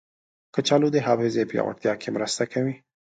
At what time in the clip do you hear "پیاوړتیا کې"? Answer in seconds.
1.51-2.09